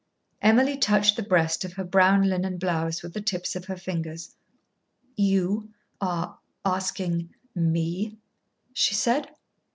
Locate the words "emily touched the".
0.41-1.21